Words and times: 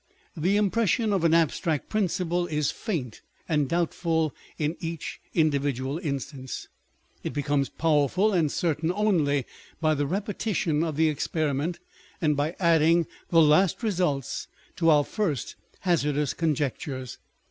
The 0.35 0.57
im 0.57 0.71
pression 0.71 1.13
of 1.13 1.23
an 1.23 1.35
abstract 1.35 1.87
principle 1.87 2.47
is 2.47 2.71
faint 2.71 3.21
and 3.47 3.69
doubtful 3.69 4.33
in 4.57 4.75
each 4.79 5.19
individual 5.35 5.99
instance; 5.99 6.67
it 7.23 7.33
becomes 7.33 7.69
powerful 7.69 8.33
and 8.33 8.51
certain 8.51 8.91
only 8.91 9.45
by 9.79 9.93
the 9.93 10.07
repetition 10.07 10.83
of 10.83 10.95
the 10.95 11.07
experiment, 11.07 11.79
and 12.19 12.35
by 12.35 12.55
adding 12.59 13.05
the 13.29 13.43
last 13.43 13.83
results 13.83 14.47
to 14.77 14.89
our 14.89 15.03
first 15.03 15.55
hazardous 15.81 16.33
conjectures. 16.33 17.19